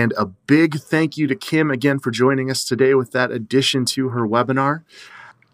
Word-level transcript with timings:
And 0.00 0.14
a 0.16 0.24
big 0.24 0.76
thank 0.76 1.18
you 1.18 1.26
to 1.26 1.36
Kim 1.36 1.70
again 1.70 1.98
for 1.98 2.10
joining 2.10 2.50
us 2.50 2.64
today 2.64 2.94
with 2.94 3.12
that 3.12 3.30
addition 3.30 3.84
to 3.84 4.08
her 4.08 4.26
webinar. 4.26 4.82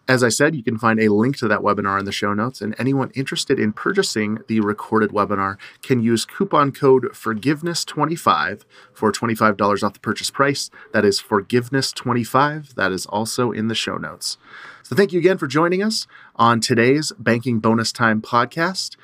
As 0.07 0.23
I 0.23 0.29
said, 0.29 0.55
you 0.55 0.63
can 0.63 0.79
find 0.79 1.01
a 1.01 1.09
link 1.09 1.37
to 1.39 1.49
that 1.49 1.63
webinar 1.63 1.99
in 1.99 2.05
the 2.05 2.13
show 2.13 2.33
notes, 2.33 2.61
and 2.61 2.73
anyone 2.79 3.11
interested 3.17 3.59
in 3.59 3.73
purchasing 3.73 4.39
the 4.47 4.61
recorded 4.61 5.11
webinar 5.11 5.57
can 5.83 6.01
use 6.01 6.25
coupon 6.25 6.71
code 6.71 7.07
Forgiveness25 7.07 8.63
for 8.93 9.11
$25 9.11 9.83
off 9.83 9.95
the 9.95 9.99
purchase 9.99 10.31
price. 10.31 10.71
That 10.93 11.05
is 11.05 11.21
Forgiveness25. 11.21 12.75
That 12.77 12.93
is 12.93 13.05
also 13.07 13.51
in 13.51 13.67
the 13.67 13.75
show 13.75 13.97
notes. 13.97 14.39
So, 14.85 14.95
thank 14.95 15.13
you 15.13 15.19
again 15.19 15.39
for 15.39 15.49
joining 15.49 15.83
us 15.83 16.07
on 16.37 16.61
today's 16.61 17.11
Banking 17.19 17.59
Bonus 17.59 17.91
Time 17.91 18.23
podcast. 18.23 18.95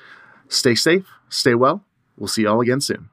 Stay 0.46 0.76
safe, 0.76 1.08
stay 1.28 1.56
well. 1.56 1.82
We'll 2.16 2.28
see 2.28 2.42
you 2.42 2.48
all 2.48 2.60
again 2.60 2.80
soon. 2.80 3.08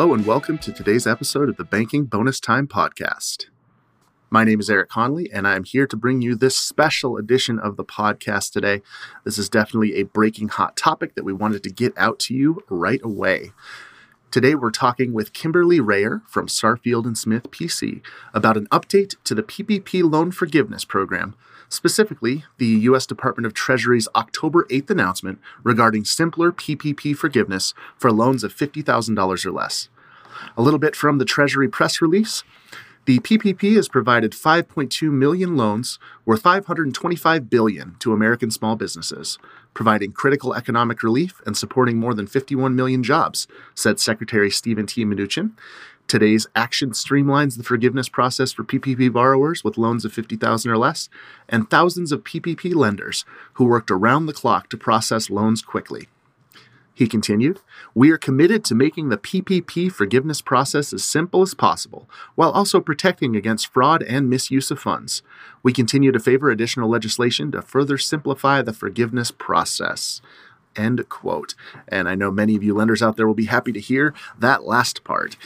Hello, 0.00 0.14
and 0.14 0.24
welcome 0.24 0.56
to 0.56 0.72
today's 0.72 1.06
episode 1.06 1.50
of 1.50 1.58
the 1.58 1.64
Banking 1.64 2.06
Bonus 2.06 2.40
Time 2.40 2.66
Podcast. 2.66 3.48
My 4.30 4.44
name 4.44 4.58
is 4.58 4.70
Eric 4.70 4.88
Conley, 4.88 5.30
and 5.30 5.46
I'm 5.46 5.64
here 5.64 5.86
to 5.86 5.94
bring 5.94 6.22
you 6.22 6.34
this 6.34 6.56
special 6.56 7.18
edition 7.18 7.58
of 7.58 7.76
the 7.76 7.84
podcast 7.84 8.50
today. 8.50 8.80
This 9.24 9.36
is 9.36 9.50
definitely 9.50 9.96
a 9.96 10.04
breaking 10.04 10.48
hot 10.48 10.74
topic 10.74 11.16
that 11.16 11.24
we 11.24 11.34
wanted 11.34 11.62
to 11.64 11.70
get 11.70 11.92
out 11.98 12.18
to 12.20 12.34
you 12.34 12.64
right 12.70 13.02
away. 13.04 13.52
Today, 14.30 14.54
we're 14.54 14.70
talking 14.70 15.12
with 15.12 15.34
Kimberly 15.34 15.80
Rayer 15.80 16.22
from 16.26 16.46
Starfield 16.46 17.04
and 17.04 17.18
Smith 17.18 17.50
PC 17.50 18.00
about 18.32 18.56
an 18.56 18.68
update 18.68 19.16
to 19.24 19.34
the 19.34 19.42
PPP 19.42 20.10
loan 20.10 20.30
forgiveness 20.30 20.86
program 20.86 21.34
specifically 21.70 22.44
the 22.58 22.66
U.S. 22.66 23.06
Department 23.06 23.46
of 23.46 23.54
Treasury's 23.54 24.08
October 24.14 24.64
8th 24.64 24.90
announcement 24.90 25.40
regarding 25.64 26.04
simpler 26.04 26.52
PPP 26.52 27.16
forgiveness 27.16 27.72
for 27.96 28.12
loans 28.12 28.44
of 28.44 28.54
$50,000 28.54 29.46
or 29.46 29.50
less. 29.50 29.88
A 30.56 30.62
little 30.62 30.78
bit 30.78 30.94
from 30.94 31.16
the 31.16 31.24
Treasury 31.24 31.68
press 31.68 32.02
release. 32.02 32.44
The 33.06 33.18
PPP 33.20 33.76
has 33.76 33.88
provided 33.88 34.32
5.2 34.32 35.10
million 35.10 35.56
loans 35.56 35.98
worth 36.26 36.42
525 36.42 37.48
billion 37.48 37.96
to 38.00 38.12
American 38.12 38.50
small 38.50 38.76
businesses, 38.76 39.38
providing 39.72 40.12
critical 40.12 40.54
economic 40.54 41.02
relief 41.02 41.40
and 41.46 41.56
supporting 41.56 41.96
more 41.96 42.14
than 42.14 42.26
51 42.26 42.76
million 42.76 43.02
jobs, 43.02 43.48
said 43.74 43.98
Secretary 43.98 44.50
Steven 44.50 44.86
T. 44.86 45.04
Mnuchin. 45.04 45.52
Today's 46.10 46.48
action 46.56 46.90
streamlines 46.90 47.56
the 47.56 47.62
forgiveness 47.62 48.08
process 48.08 48.50
for 48.50 48.64
PPP 48.64 49.12
borrowers 49.12 49.62
with 49.62 49.78
loans 49.78 50.04
of 50.04 50.12
50,000 50.12 50.68
or 50.68 50.76
less 50.76 51.08
and 51.48 51.70
thousands 51.70 52.10
of 52.10 52.24
PPP 52.24 52.74
lenders 52.74 53.24
who 53.52 53.64
worked 53.64 53.92
around 53.92 54.26
the 54.26 54.32
clock 54.32 54.68
to 54.70 54.76
process 54.76 55.30
loans 55.30 55.62
quickly. 55.62 56.08
He 56.92 57.06
continued, 57.06 57.60
We 57.94 58.10
are 58.10 58.18
committed 58.18 58.64
to 58.64 58.74
making 58.74 59.08
the 59.08 59.18
PPP 59.18 59.92
forgiveness 59.92 60.40
process 60.40 60.92
as 60.92 61.04
simple 61.04 61.42
as 61.42 61.54
possible, 61.54 62.10
while 62.34 62.50
also 62.50 62.80
protecting 62.80 63.36
against 63.36 63.72
fraud 63.72 64.02
and 64.02 64.28
misuse 64.28 64.72
of 64.72 64.80
funds. 64.80 65.22
We 65.62 65.72
continue 65.72 66.10
to 66.10 66.18
favor 66.18 66.50
additional 66.50 66.90
legislation 66.90 67.52
to 67.52 67.62
further 67.62 67.98
simplify 67.98 68.62
the 68.62 68.72
forgiveness 68.72 69.30
process. 69.30 70.20
End 70.74 71.08
quote. 71.08 71.54
And 71.86 72.08
I 72.08 72.16
know 72.16 72.32
many 72.32 72.56
of 72.56 72.64
you 72.64 72.74
lenders 72.74 73.00
out 73.00 73.16
there 73.16 73.28
will 73.28 73.34
be 73.34 73.44
happy 73.44 73.70
to 73.70 73.80
hear 73.80 74.12
that 74.36 74.64
last 74.64 75.04
part. 75.04 75.36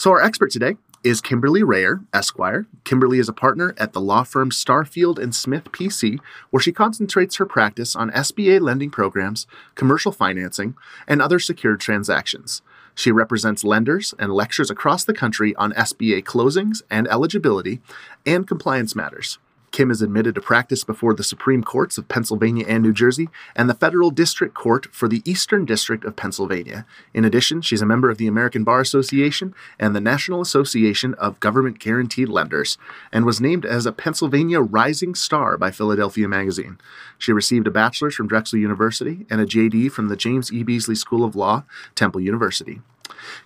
So, 0.00 0.12
our 0.12 0.22
expert 0.22 0.50
today 0.50 0.78
is 1.04 1.20
Kimberly 1.20 1.62
Rayer, 1.62 2.00
Esquire. 2.14 2.64
Kimberly 2.84 3.18
is 3.18 3.28
a 3.28 3.34
partner 3.34 3.74
at 3.76 3.92
the 3.92 4.00
law 4.00 4.22
firm 4.22 4.48
Starfield 4.48 5.18
and 5.18 5.34
Smith 5.34 5.64
PC, 5.72 6.18
where 6.48 6.62
she 6.62 6.72
concentrates 6.72 7.36
her 7.36 7.44
practice 7.44 7.94
on 7.94 8.10
SBA 8.12 8.62
lending 8.62 8.88
programs, 8.88 9.46
commercial 9.74 10.10
financing, 10.10 10.74
and 11.06 11.20
other 11.20 11.38
secured 11.38 11.80
transactions. 11.80 12.62
She 12.94 13.12
represents 13.12 13.62
lenders 13.62 14.14
and 14.18 14.32
lectures 14.32 14.70
across 14.70 15.04
the 15.04 15.12
country 15.12 15.54
on 15.56 15.72
SBA 15.72 16.24
closings 16.24 16.80
and 16.90 17.06
eligibility 17.06 17.82
and 18.24 18.48
compliance 18.48 18.96
matters. 18.96 19.38
Kim 19.72 19.90
is 19.90 20.02
admitted 20.02 20.34
to 20.34 20.40
practice 20.40 20.82
before 20.82 21.14
the 21.14 21.22
Supreme 21.22 21.62
Courts 21.62 21.96
of 21.96 22.08
Pennsylvania 22.08 22.64
and 22.68 22.82
New 22.82 22.92
Jersey 22.92 23.28
and 23.54 23.70
the 23.70 23.74
Federal 23.74 24.10
District 24.10 24.54
Court 24.54 24.86
for 24.92 25.06
the 25.06 25.22
Eastern 25.24 25.64
District 25.64 26.04
of 26.04 26.16
Pennsylvania. 26.16 26.84
In 27.14 27.24
addition, 27.24 27.62
she's 27.62 27.82
a 27.82 27.86
member 27.86 28.10
of 28.10 28.18
the 28.18 28.26
American 28.26 28.64
Bar 28.64 28.80
Association 28.80 29.54
and 29.78 29.94
the 29.94 30.00
National 30.00 30.40
Association 30.40 31.14
of 31.14 31.40
Government 31.40 31.78
Guaranteed 31.78 32.28
Lenders 32.28 32.78
and 33.12 33.24
was 33.24 33.40
named 33.40 33.64
as 33.64 33.86
a 33.86 33.92
Pennsylvania 33.92 34.60
Rising 34.60 35.14
Star 35.14 35.56
by 35.56 35.70
Philadelphia 35.70 36.26
Magazine. 36.26 36.78
She 37.18 37.32
received 37.32 37.66
a 37.66 37.70
bachelor's 37.70 38.14
from 38.14 38.28
Drexel 38.28 38.58
University 38.58 39.26
and 39.30 39.40
a 39.40 39.46
JD 39.46 39.92
from 39.92 40.08
the 40.08 40.16
James 40.16 40.52
E. 40.52 40.62
Beasley 40.62 40.94
School 40.94 41.24
of 41.24 41.36
Law, 41.36 41.64
Temple 41.94 42.20
University. 42.20 42.80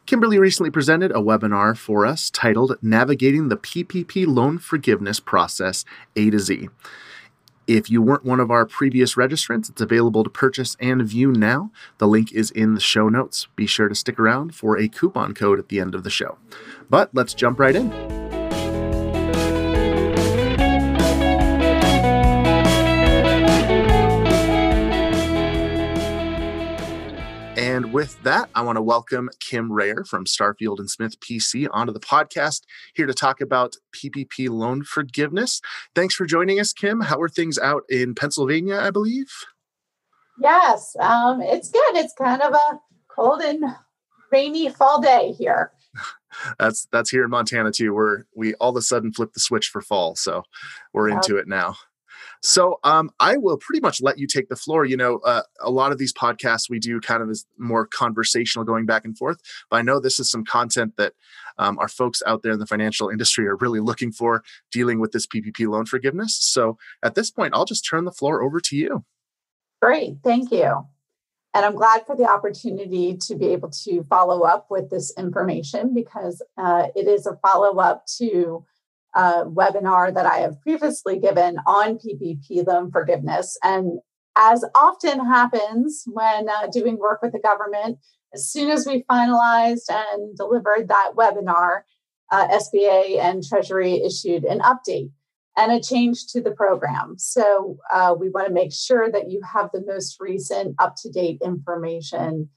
Kimberly 0.06 0.38
recently 0.38 0.70
presented 0.70 1.10
a 1.10 1.14
webinar 1.14 1.76
for 1.76 2.06
us 2.06 2.30
titled 2.30 2.76
Navigating 2.82 3.48
the 3.48 3.56
PPP 3.56 4.26
Loan 4.26 4.58
Forgiveness 4.58 5.20
Process 5.20 5.84
A 6.16 6.30
to 6.30 6.38
Z. 6.38 6.68
If 7.66 7.90
you 7.90 8.02
weren't 8.02 8.24
one 8.24 8.40
of 8.40 8.50
our 8.50 8.66
previous 8.66 9.14
registrants, 9.14 9.70
it's 9.70 9.80
available 9.80 10.22
to 10.22 10.30
purchase 10.30 10.76
and 10.80 11.02
view 11.02 11.32
now. 11.32 11.70
The 11.98 12.06
link 12.06 12.30
is 12.32 12.50
in 12.50 12.74
the 12.74 12.80
show 12.80 13.08
notes. 13.08 13.48
Be 13.56 13.66
sure 13.66 13.88
to 13.88 13.94
stick 13.94 14.18
around 14.18 14.54
for 14.54 14.78
a 14.78 14.88
coupon 14.88 15.32
code 15.32 15.58
at 15.58 15.68
the 15.68 15.80
end 15.80 15.94
of 15.94 16.04
the 16.04 16.10
show. 16.10 16.36
But 16.90 17.10
let's 17.14 17.32
jump 17.32 17.58
right 17.58 17.74
in. 17.74 18.13
With 27.94 28.20
that, 28.24 28.50
I 28.56 28.62
want 28.62 28.74
to 28.74 28.82
welcome 28.82 29.30
Kim 29.38 29.70
Rayer 29.70 30.02
from 30.02 30.24
Starfield 30.24 30.80
and 30.80 30.90
Smith 30.90 31.20
PC 31.20 31.68
onto 31.70 31.92
the 31.92 32.00
podcast 32.00 32.62
here 32.92 33.06
to 33.06 33.14
talk 33.14 33.40
about 33.40 33.76
PPP 33.94 34.50
loan 34.50 34.82
forgiveness. 34.82 35.60
Thanks 35.94 36.12
for 36.16 36.26
joining 36.26 36.58
us, 36.58 36.72
Kim. 36.72 37.02
How 37.02 37.20
are 37.20 37.28
things 37.28 37.56
out 37.56 37.84
in 37.88 38.16
Pennsylvania, 38.16 38.80
I 38.80 38.90
believe? 38.90 39.30
Yes, 40.40 40.96
um, 40.98 41.40
it's 41.40 41.70
good. 41.70 41.94
It's 41.94 42.12
kind 42.14 42.42
of 42.42 42.52
a 42.52 42.80
cold 43.06 43.42
and 43.42 43.62
rainy 44.32 44.68
fall 44.70 45.00
day 45.00 45.30
here. 45.38 45.70
that's 46.58 46.88
that's 46.90 47.10
here 47.10 47.22
in 47.22 47.30
Montana 47.30 47.70
too. 47.70 47.94
We're 47.94 48.24
we 48.34 48.54
all 48.54 48.70
of 48.70 48.76
a 48.76 48.82
sudden 48.82 49.12
flip 49.12 49.34
the 49.34 49.40
switch 49.40 49.68
for 49.68 49.80
fall, 49.80 50.16
so 50.16 50.42
we're 50.92 51.10
into 51.10 51.36
it 51.36 51.46
now. 51.46 51.76
So 52.44 52.78
um, 52.84 53.10
I 53.20 53.38
will 53.38 53.56
pretty 53.56 53.80
much 53.80 54.02
let 54.02 54.18
you 54.18 54.26
take 54.26 54.50
the 54.50 54.56
floor. 54.56 54.84
You 54.84 54.98
know, 54.98 55.16
uh, 55.20 55.42
a 55.60 55.70
lot 55.70 55.92
of 55.92 55.98
these 55.98 56.12
podcasts 56.12 56.68
we 56.68 56.78
do 56.78 57.00
kind 57.00 57.22
of 57.22 57.30
is 57.30 57.46
more 57.56 57.86
conversational, 57.86 58.66
going 58.66 58.84
back 58.84 59.06
and 59.06 59.16
forth. 59.16 59.38
But 59.70 59.78
I 59.78 59.82
know 59.82 59.98
this 59.98 60.20
is 60.20 60.30
some 60.30 60.44
content 60.44 60.92
that 60.98 61.14
um, 61.56 61.78
our 61.78 61.88
folks 61.88 62.22
out 62.26 62.42
there 62.42 62.52
in 62.52 62.58
the 62.58 62.66
financial 62.66 63.08
industry 63.08 63.46
are 63.46 63.56
really 63.56 63.80
looking 63.80 64.12
for, 64.12 64.42
dealing 64.70 65.00
with 65.00 65.12
this 65.12 65.26
PPP 65.26 65.66
loan 65.66 65.86
forgiveness. 65.86 66.36
So 66.38 66.76
at 67.02 67.14
this 67.14 67.30
point, 67.30 67.54
I'll 67.54 67.64
just 67.64 67.88
turn 67.88 68.04
the 68.04 68.12
floor 68.12 68.42
over 68.42 68.60
to 68.60 68.76
you. 68.76 69.06
Great, 69.80 70.18
thank 70.22 70.52
you. 70.52 70.86
And 71.54 71.64
I'm 71.64 71.76
glad 71.76 72.04
for 72.04 72.14
the 72.14 72.28
opportunity 72.28 73.16
to 73.16 73.36
be 73.36 73.46
able 73.52 73.70
to 73.70 74.02
follow 74.02 74.42
up 74.42 74.66
with 74.70 74.90
this 74.90 75.14
information 75.16 75.94
because 75.94 76.42
uh, 76.58 76.88
it 76.94 77.08
is 77.08 77.26
a 77.26 77.36
follow 77.36 77.78
up 77.78 78.04
to 78.18 78.66
uh, 79.14 79.44
webinar 79.44 80.12
that 80.14 80.26
I 80.26 80.38
have 80.38 80.60
previously 80.60 81.18
given 81.18 81.56
on 81.66 81.98
PPP 81.98 82.66
loan 82.66 82.90
forgiveness. 82.90 83.56
And 83.62 84.00
as 84.36 84.64
often 84.74 85.24
happens 85.24 86.04
when 86.06 86.48
uh, 86.48 86.66
doing 86.72 86.98
work 86.98 87.22
with 87.22 87.32
the 87.32 87.38
government, 87.38 87.98
as 88.32 88.50
soon 88.50 88.70
as 88.70 88.86
we 88.86 89.04
finalized 89.10 89.88
and 89.88 90.36
delivered 90.36 90.88
that 90.88 91.12
webinar, 91.16 91.82
uh, 92.32 92.48
SBA 92.48 93.18
and 93.20 93.44
Treasury 93.44 94.02
issued 94.04 94.44
an 94.44 94.60
update 94.60 95.10
and 95.56 95.70
a 95.70 95.80
change 95.80 96.26
to 96.28 96.40
the 96.40 96.50
program. 96.50 97.14
So 97.16 97.78
uh, 97.92 98.14
we 98.18 98.28
want 98.28 98.48
to 98.48 98.52
make 98.52 98.72
sure 98.72 99.10
that 99.10 99.30
you 99.30 99.40
have 99.52 99.70
the 99.72 99.84
most 99.86 100.16
recent, 100.18 100.74
up-to-date 100.80 101.40
information 101.44 102.48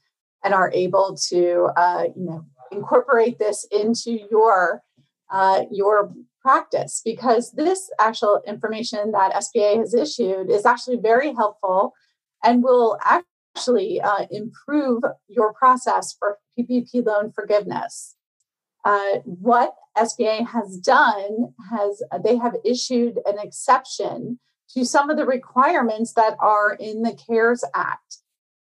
and 0.42 0.54
are 0.54 0.72
able 0.72 1.16
to, 1.28 1.68
uh, 1.76 2.04
you 2.16 2.24
know, 2.24 2.44
incorporate 2.72 3.38
this 3.38 3.66
into 3.70 4.18
your 4.30 4.82
uh, 5.30 5.64
your 5.70 6.12
practice 6.48 7.02
because 7.04 7.52
this 7.52 7.90
actual 8.00 8.40
information 8.46 9.12
that 9.12 9.34
SBA 9.34 9.76
has 9.76 9.92
issued 9.92 10.50
is 10.50 10.64
actually 10.64 10.96
very 10.96 11.34
helpful 11.34 11.92
and 12.42 12.62
will 12.62 12.96
actually 13.04 14.00
uh, 14.00 14.24
improve 14.30 15.02
your 15.28 15.52
process 15.52 16.16
for 16.18 16.38
PPP 16.58 17.04
loan 17.04 17.32
forgiveness. 17.32 18.16
Uh, 18.82 19.16
what 19.24 19.74
SBA 19.98 20.46
has 20.46 20.78
done 20.78 21.52
has 21.70 22.02
they 22.24 22.36
have 22.36 22.54
issued 22.64 23.18
an 23.26 23.38
exception 23.38 24.38
to 24.72 24.86
some 24.86 25.10
of 25.10 25.18
the 25.18 25.26
requirements 25.26 26.14
that 26.14 26.34
are 26.40 26.72
in 26.72 27.02
the 27.02 27.12
CARES 27.12 27.62
Act 27.74 28.18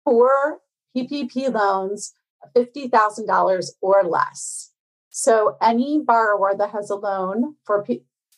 for 0.04 0.60
PPP 0.96 1.52
loans 1.52 2.14
$50,000 2.56 3.70
or 3.80 4.04
less. 4.04 4.71
So 5.12 5.58
any 5.60 6.00
borrower 6.00 6.54
that 6.56 6.70
has 6.70 6.88
a 6.88 6.96
loan 6.96 7.56
for, 7.64 7.86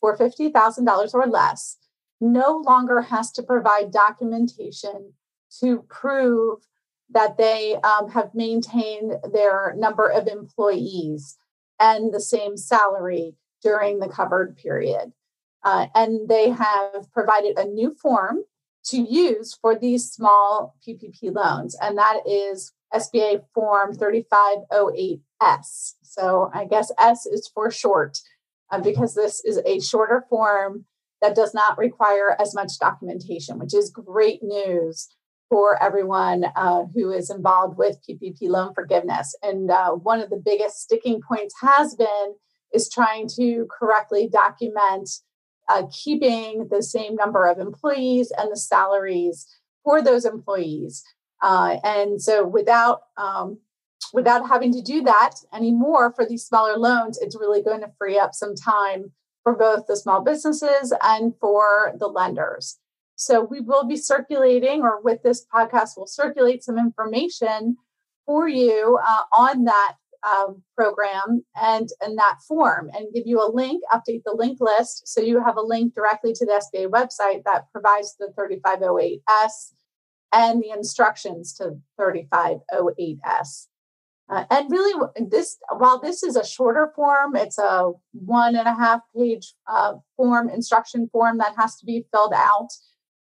for 0.00 0.18
$50,000 0.18 1.14
or 1.14 1.26
less 1.26 1.78
no 2.20 2.62
longer 2.66 3.00
has 3.00 3.30
to 3.32 3.42
provide 3.42 3.92
documentation 3.92 5.12
to 5.60 5.84
prove 5.88 6.58
that 7.10 7.38
they 7.38 7.76
um, 7.84 8.10
have 8.10 8.34
maintained 8.34 9.12
their 9.32 9.74
number 9.76 10.08
of 10.08 10.26
employees 10.26 11.38
and 11.78 12.12
the 12.12 12.20
same 12.20 12.56
salary 12.56 13.36
during 13.62 14.00
the 14.00 14.08
covered 14.08 14.56
period. 14.56 15.12
Uh, 15.62 15.86
and 15.94 16.28
they 16.28 16.50
have 16.50 17.10
provided 17.12 17.56
a 17.56 17.64
new 17.64 17.94
form 17.94 18.38
to 18.86 18.98
use 18.98 19.54
for 19.54 19.78
these 19.78 20.10
small 20.10 20.74
PPP 20.86 21.34
loans, 21.34 21.76
and 21.80 21.96
that 21.96 22.20
is 22.26 22.72
SBA 22.92 23.42
Form 23.54 23.94
3508S. 25.44 25.94
So 26.02 26.50
I 26.52 26.64
guess 26.64 26.90
S 26.98 27.26
is 27.26 27.50
for 27.52 27.70
short 27.70 28.18
uh, 28.70 28.80
because 28.80 29.14
this 29.14 29.44
is 29.44 29.60
a 29.66 29.80
shorter 29.80 30.24
form 30.28 30.84
that 31.20 31.34
does 31.34 31.54
not 31.54 31.78
require 31.78 32.36
as 32.40 32.54
much 32.54 32.78
documentation, 32.80 33.58
which 33.58 33.74
is 33.74 33.90
great 33.90 34.42
news 34.42 35.08
for 35.48 35.82
everyone 35.82 36.44
uh, 36.56 36.84
who 36.94 37.10
is 37.10 37.30
involved 37.30 37.78
with 37.78 37.98
PPP 38.08 38.42
loan 38.42 38.74
forgiveness. 38.74 39.34
And 39.42 39.70
uh, 39.70 39.92
one 39.92 40.20
of 40.20 40.30
the 40.30 40.42
biggest 40.42 40.80
sticking 40.82 41.20
points 41.26 41.54
has 41.60 41.94
been 41.94 42.34
is 42.72 42.90
trying 42.90 43.28
to 43.36 43.66
correctly 43.70 44.28
document 44.30 45.08
uh, 45.68 45.84
keeping 45.92 46.68
the 46.70 46.82
same 46.82 47.14
number 47.14 47.46
of 47.46 47.58
employees 47.58 48.32
and 48.36 48.50
the 48.50 48.56
salaries 48.56 49.46
for 49.82 50.02
those 50.02 50.24
employees. 50.24 51.02
Uh, 51.42 51.76
and 51.84 52.20
so 52.20 52.46
without 52.46 53.02
um, 53.16 53.58
without 54.12 54.48
having 54.48 54.72
to 54.72 54.82
do 54.82 55.02
that 55.02 55.34
anymore 55.52 56.12
for 56.12 56.26
these 56.26 56.44
smaller 56.44 56.76
loans, 56.76 57.18
it's 57.20 57.36
really 57.38 57.62
going 57.62 57.80
to 57.80 57.92
free 57.98 58.18
up 58.18 58.34
some 58.34 58.54
time 58.54 59.12
for 59.42 59.54
both 59.54 59.86
the 59.86 59.96
small 59.96 60.22
businesses 60.22 60.92
and 61.02 61.34
for 61.40 61.92
the 61.98 62.08
lenders. 62.08 62.78
So 63.16 63.42
we 63.42 63.60
will 63.60 63.84
be 63.84 63.96
circulating, 63.96 64.82
or 64.82 65.00
with 65.00 65.22
this 65.22 65.46
podcast, 65.54 65.90
we'll 65.96 66.06
circulate 66.06 66.64
some 66.64 66.78
information 66.78 67.76
for 68.26 68.48
you 68.48 68.98
uh, 69.06 69.22
on 69.36 69.64
that 69.64 69.94
um, 70.24 70.62
program 70.76 71.44
and 71.60 71.88
in 72.04 72.16
that 72.16 72.38
form 72.48 72.90
and 72.94 73.12
give 73.12 73.24
you 73.26 73.40
a 73.40 73.52
link, 73.52 73.82
update 73.92 74.22
the 74.24 74.34
link 74.34 74.58
list. 74.60 75.06
So 75.06 75.20
you 75.20 75.42
have 75.44 75.56
a 75.56 75.62
link 75.62 75.94
directly 75.94 76.32
to 76.32 76.46
the 76.46 76.62
SBA 76.74 76.88
website 76.88 77.44
that 77.44 77.70
provides 77.72 78.16
the 78.18 78.32
3508S 78.38 79.72
and 80.32 80.62
the 80.62 80.70
instructions 80.70 81.52
to 81.54 81.78
3508S. 82.00 83.66
Uh, 84.28 84.44
and 84.50 84.70
really, 84.70 84.94
this 85.28 85.58
while 85.76 86.00
this 86.00 86.22
is 86.22 86.34
a 86.36 86.46
shorter 86.46 86.90
form, 86.96 87.36
it's 87.36 87.58
a 87.58 87.92
one 88.12 88.56
and 88.56 88.66
a 88.66 88.74
half 88.74 89.00
page 89.16 89.54
uh, 89.66 89.94
form, 90.16 90.48
instruction 90.48 91.08
form 91.12 91.38
that 91.38 91.54
has 91.58 91.76
to 91.76 91.84
be 91.84 92.06
filled 92.12 92.32
out. 92.34 92.68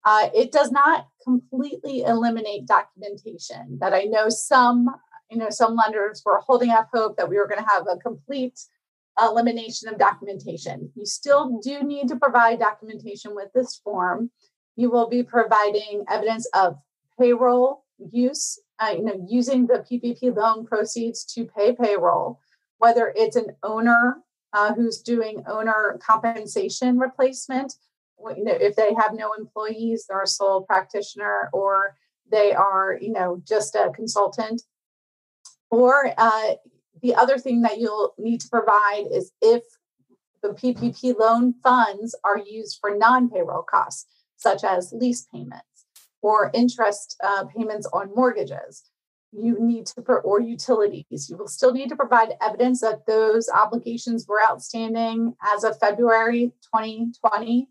Uh, 0.05 0.29
it 0.35 0.53
does 0.53 0.71
not 0.71 1.07
completely 1.25 2.03
eliminate 2.03 2.67
documentation. 2.67 3.79
That 3.81 3.95
I 3.95 4.03
know 4.03 4.29
some 4.29 4.89
you 5.33 5.39
know, 5.39 5.49
some 5.49 5.75
lenders 5.75 6.23
were 6.27 6.43
holding 6.47 6.71
up 6.71 6.91
hope 6.93 7.17
that 7.17 7.29
we 7.29 7.37
were 7.37 7.49
going 7.49 7.63
to 7.63 7.71
have 7.71 7.87
a 7.91 7.97
complete 7.97 8.61
elimination 9.21 9.89
of 9.89 9.99
documentation. 9.99 10.91
You 10.95 11.07
still 11.07 11.59
do 11.63 11.83
need 11.83 12.09
to 12.09 12.17
provide 12.17 12.59
documentation 12.59 13.35
with 13.35 13.49
this 13.55 13.81
form. 13.83 14.31
You 14.77 14.91
will 14.91 15.09
be 15.09 15.23
providing 15.23 16.05
evidence 16.09 16.47
of 16.55 16.77
payroll 17.19 17.82
use, 17.99 18.59
uh, 18.79 18.95
you 18.97 19.05
know, 19.05 19.27
using 19.29 19.67
the 19.67 19.85
PPP 19.91 20.35
loan 20.35 20.67
proceeds 20.67 21.25
to 21.35 21.45
pay 21.45 21.73
payroll, 21.73 22.41
whether 22.79 23.13
it's 23.17 23.37
an 23.37 23.57
owner 23.63 24.19
uh, 24.53 24.75
who's 24.75 25.01
doing 25.01 25.43
owner 25.47 25.99
compensation 26.05 26.99
replacement, 26.99 27.75
you 28.37 28.45
know, 28.45 28.53
if 28.53 28.77
they 28.77 28.95
have 28.95 29.15
no 29.15 29.33
employees, 29.39 30.07
they're 30.09 30.23
a 30.23 30.27
sole 30.27 30.63
practitioner, 30.63 31.51
or 31.53 31.97
they 32.31 32.53
are, 32.53 32.97
you 33.01 33.13
know, 33.13 33.43
just 33.47 33.75
a 33.75 33.91
consultant. 33.95 34.63
Or 35.71 36.13
uh, 36.17 36.53
the 37.03 37.15
other 37.15 37.39
thing 37.39 37.63
that 37.63 37.79
you'll 37.79 38.15
need 38.19 38.41
to 38.43 38.49
provide 38.49 39.07
is 39.11 39.33
if 39.41 39.63
the 40.43 40.51
PPP 40.51 41.19
loan 41.19 41.55
funds 41.63 42.15
are 42.25 42.39
used 42.39 42.79
for 42.81 42.97
non 42.97 43.29
payroll 43.29 43.63
costs, 43.63 44.07
such 44.37 44.65
as 44.65 44.93
lease 44.93 45.27
payments 45.33 45.72
or 46.23 46.51
interest 46.55 47.17
uh, 47.23 47.45
payments 47.45 47.87
on 47.93 48.15
mortgages. 48.15 48.85
You 49.33 49.57
need 49.59 49.87
to, 49.87 50.03
or 50.03 50.41
utilities, 50.41 51.29
you 51.31 51.37
will 51.37 51.49
still 51.49 51.73
need 51.73 51.89
to 51.89 51.97
provide 51.97 52.35
evidence 52.43 52.81
that 52.83 53.07
those 53.07 53.49
obligations 53.49 54.27
were 54.29 54.43
outstanding 54.43 55.35
as 55.55 55.65
of 55.65 55.79
February 55.79 56.53
2020 56.75 57.69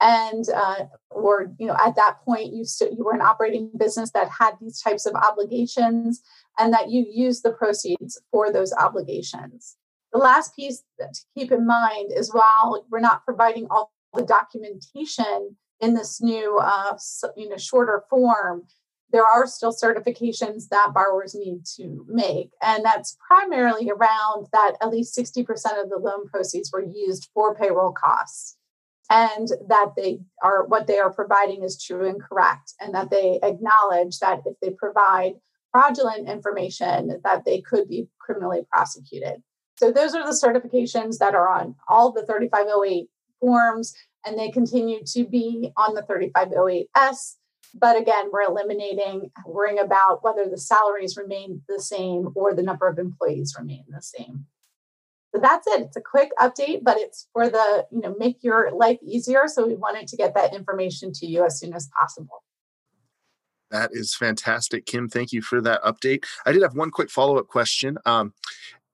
and 0.00 0.46
uh, 0.54 0.86
or 1.10 1.52
you 1.58 1.66
know 1.66 1.76
at 1.78 1.94
that 1.96 2.20
point 2.24 2.52
you 2.52 2.64
st- 2.64 2.96
you 2.96 3.04
were 3.04 3.12
an 3.12 3.20
operating 3.20 3.70
business 3.76 4.10
that 4.12 4.30
had 4.30 4.54
these 4.60 4.80
types 4.80 5.06
of 5.06 5.14
obligations 5.14 6.22
and 6.58 6.72
that 6.72 6.90
you 6.90 7.06
used 7.10 7.42
the 7.42 7.52
proceeds 7.52 8.20
for 8.30 8.52
those 8.52 8.72
obligations. 8.72 9.76
The 10.12 10.18
last 10.18 10.56
piece 10.56 10.82
to 10.98 11.08
keep 11.36 11.52
in 11.52 11.66
mind 11.66 12.12
is 12.14 12.32
while 12.32 12.84
we're 12.90 13.00
not 13.00 13.24
providing 13.24 13.66
all 13.70 13.92
the 14.14 14.22
documentation 14.22 15.56
in 15.80 15.94
this 15.94 16.20
new 16.20 16.58
uh, 16.58 16.96
you 17.36 17.48
know 17.48 17.56
shorter 17.56 18.04
form 18.10 18.64
there 19.12 19.24
are 19.24 19.46
still 19.46 19.72
certifications 19.72 20.68
that 20.68 20.92
borrowers 20.94 21.34
need 21.34 21.64
to 21.76 22.04
make. 22.08 22.50
And 22.62 22.84
that's 22.84 23.16
primarily 23.26 23.90
around 23.90 24.46
that 24.52 24.76
at 24.80 24.90
least 24.90 25.16
60% 25.16 25.48
of 25.82 25.90
the 25.90 25.98
loan 26.00 26.26
proceeds 26.28 26.70
were 26.72 26.84
used 26.84 27.28
for 27.34 27.54
payroll 27.54 27.92
costs. 27.92 28.56
And 29.10 29.48
that 29.68 29.94
they 29.96 30.20
are 30.40 30.64
what 30.66 30.86
they 30.86 30.98
are 30.98 31.12
providing 31.12 31.64
is 31.64 31.82
true 31.82 32.08
and 32.08 32.22
correct 32.22 32.74
and 32.78 32.94
that 32.94 33.10
they 33.10 33.40
acknowledge 33.42 34.20
that 34.20 34.42
if 34.46 34.54
they 34.62 34.70
provide 34.70 35.32
fraudulent 35.72 36.28
information 36.28 37.20
that 37.24 37.44
they 37.44 37.60
could 37.60 37.88
be 37.88 38.06
criminally 38.20 38.60
prosecuted. 38.70 39.42
So 39.80 39.90
those 39.90 40.14
are 40.14 40.24
the 40.24 40.30
certifications 40.30 41.18
that 41.18 41.34
are 41.34 41.48
on 41.48 41.74
all 41.88 42.12
the 42.12 42.24
3508 42.24 43.08
forms 43.40 43.94
and 44.24 44.38
they 44.38 44.50
continue 44.50 45.00
to 45.04 45.24
be 45.24 45.70
on 45.76 45.94
the 45.94 46.02
3508s 46.02 47.36
but 47.74 47.96
again 47.96 48.26
we're 48.32 48.42
eliminating 48.42 49.30
worrying 49.46 49.78
about 49.78 50.22
whether 50.22 50.48
the 50.48 50.58
salaries 50.58 51.16
remain 51.16 51.62
the 51.68 51.80
same 51.80 52.28
or 52.34 52.54
the 52.54 52.62
number 52.62 52.88
of 52.88 52.98
employees 52.98 53.54
remain 53.58 53.84
the 53.88 54.02
same 54.02 54.46
so 55.34 55.40
that's 55.40 55.66
it. 55.68 55.82
It's 55.82 55.96
a 55.96 56.00
quick 56.00 56.30
update, 56.40 56.82
but 56.82 56.98
it's 56.98 57.28
for 57.32 57.48
the, 57.48 57.86
you 57.92 58.00
know, 58.00 58.16
make 58.18 58.42
your 58.42 58.72
life 58.72 58.98
easier. 59.02 59.46
So 59.46 59.66
we 59.66 59.74
wanted 59.74 60.08
to 60.08 60.16
get 60.16 60.34
that 60.34 60.54
information 60.54 61.12
to 61.14 61.26
you 61.26 61.44
as 61.44 61.58
soon 61.58 61.72
as 61.72 61.88
possible. 61.98 62.42
That 63.70 63.90
is 63.92 64.14
fantastic, 64.14 64.86
Kim. 64.86 65.08
Thank 65.08 65.32
you 65.32 65.42
for 65.42 65.60
that 65.60 65.82
update. 65.82 66.24
I 66.44 66.50
did 66.50 66.62
have 66.62 66.74
one 66.74 66.90
quick 66.90 67.10
follow 67.10 67.38
up 67.38 67.46
question. 67.46 67.98
Um, 68.04 68.34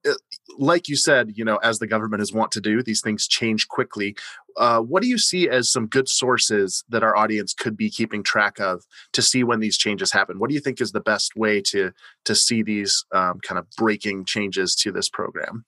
uh, 0.06 0.12
like 0.59 0.88
you 0.88 0.97
said, 0.97 1.33
you 1.35 1.45
know, 1.45 1.56
as 1.56 1.78
the 1.78 1.87
government 1.87 2.23
is 2.23 2.33
wont 2.33 2.52
to 2.52 2.61
do, 2.61 2.83
these 2.83 3.00
things 3.00 3.26
change 3.26 3.68
quickly. 3.68 4.14
Uh, 4.56 4.80
what 4.80 5.02
do 5.02 5.08
you 5.08 5.18
see 5.18 5.48
as 5.48 5.70
some 5.70 5.86
good 5.86 6.08
sources 6.08 6.82
that 6.88 7.02
our 7.02 7.16
audience 7.16 7.52
could 7.52 7.76
be 7.76 7.90
keeping 7.90 8.22
track 8.22 8.58
of 8.58 8.82
to 9.12 9.20
see 9.20 9.44
when 9.44 9.60
these 9.60 9.76
changes 9.76 10.10
happen? 10.10 10.38
What 10.38 10.48
do 10.48 10.54
you 10.54 10.60
think 10.60 10.80
is 10.80 10.92
the 10.92 11.00
best 11.00 11.36
way 11.36 11.60
to 11.62 11.92
to 12.25 12.34
see 12.34 12.62
these 12.62 13.04
um, 13.12 13.40
kind 13.40 13.58
of 13.58 13.66
breaking 13.76 14.25
changes 14.25 14.75
to 14.76 14.92
this 14.92 15.08
program? 15.08 15.64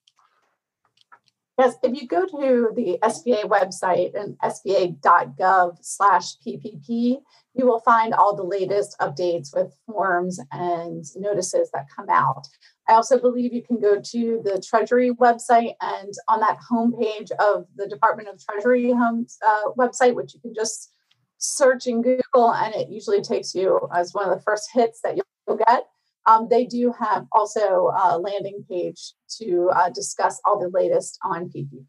Yes, 1.59 1.75
if 1.83 2.00
you 2.00 2.07
go 2.07 2.25
to 2.25 2.71
the 2.76 2.99
SBA 3.02 3.42
website 3.47 4.14
and 4.14 4.38
sba.gov 4.38 5.78
slash 5.83 6.37
PPP, 6.47 7.18
you 7.54 7.66
will 7.66 7.80
find 7.80 8.14
all 8.14 8.37
the 8.37 8.45
latest 8.45 8.97
updates 9.00 9.49
with 9.52 9.76
forms 9.85 10.38
and 10.52 11.04
notices 11.16 11.68
that 11.75 11.87
come 11.95 12.09
out. 12.09 12.47
I 12.88 12.95
also 12.95 13.18
believe 13.18 13.52
you 13.52 13.62
can 13.62 13.80
go 13.80 14.00
to 14.00 14.40
the 14.45 14.62
Treasury 14.66 15.11
website 15.11 15.75
and 15.80 16.12
on 16.26 16.40
that 16.40 16.59
homepage 16.71 17.30
of 17.33 17.66
the 17.76 17.87
Department 17.87 18.28
of 18.28 18.42
Treasury 18.42 18.90
home, 18.90 19.26
uh, 19.47 19.71
website, 19.78 20.14
which 20.14 20.35
you 20.35 20.40
can 20.40 20.54
just 20.54 20.92
search 21.37 21.87
in 21.87 22.02
Google, 22.02 22.52
and 22.52 22.75
it 22.75 22.88
usually 22.88 23.21
takes 23.21 23.54
you 23.54 23.88
as 23.95 24.12
one 24.12 24.28
of 24.28 24.35
the 24.37 24.42
first 24.42 24.71
hits 24.73 25.00
that 25.02 25.16
you'll 25.16 25.57
get 25.57 25.85
um, 26.28 26.47
they 26.50 26.66
do 26.66 26.92
have 26.99 27.26
also 27.33 27.90
a 27.97 28.18
landing 28.18 28.64
page 28.68 29.14
to 29.38 29.71
uh, 29.75 29.88
discuss 29.88 30.40
all 30.45 30.61
the 30.61 30.68
latest 30.68 31.18
on 31.25 31.49
PPP. 31.49 31.80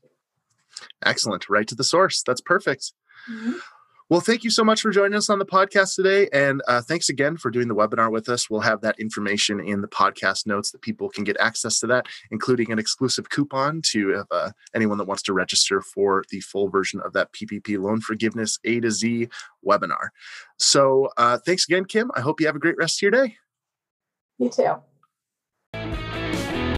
Excellent. 1.03 1.49
Right 1.49 1.67
to 1.67 1.75
the 1.75 1.83
source. 1.83 2.23
That's 2.23 2.39
perfect. 2.39 2.93
Mm-hmm. 3.29 3.57
Well, 4.09 4.21
thank 4.21 4.43
you 4.43 4.49
so 4.49 4.63
much 4.63 4.81
for 4.81 4.89
joining 4.89 5.13
us 5.13 5.29
on 5.29 5.37
the 5.37 5.45
podcast 5.45 5.93
today. 5.93 6.27
And 6.33 6.63
uh, 6.67 6.81
thanks 6.81 7.09
again 7.09 7.37
for 7.37 7.51
doing 7.51 7.67
the 7.67 7.75
webinar 7.75 8.11
with 8.11 8.27
us. 8.27 8.49
We'll 8.49 8.61
have 8.61 8.81
that 8.81 8.99
information 8.99 9.59
in 9.59 9.81
the 9.81 9.87
podcast 9.87 10.47
notes 10.47 10.71
that 10.71 10.81
people 10.81 11.09
can 11.09 11.23
get 11.23 11.37
access 11.39 11.79
to 11.81 11.87
that, 11.87 12.07
including 12.31 12.71
an 12.71 12.79
exclusive 12.79 13.29
coupon 13.29 13.83
to 13.91 14.25
uh, 14.31 14.49
anyone 14.73 14.97
that 14.97 15.05
wants 15.05 15.21
to 15.23 15.33
register 15.33 15.79
for 15.79 16.23
the 16.31 16.39
full 16.39 16.69
version 16.69 16.99
of 17.01 17.13
that 17.13 17.31
PPP 17.33 17.79
loan 17.79 18.01
forgiveness 18.01 18.57
A 18.63 18.79
to 18.79 18.89
Z 18.89 19.27
webinar. 19.63 20.09
So 20.57 21.09
uh, 21.17 21.37
thanks 21.45 21.65
again, 21.67 21.85
Kim. 21.85 22.09
I 22.15 22.21
hope 22.21 22.41
you 22.41 22.47
have 22.47 22.55
a 22.55 22.59
great 22.59 22.77
rest 22.77 22.97
of 22.97 23.01
your 23.03 23.11
day. 23.11 23.35
You 24.39 24.49
too. 24.49 24.77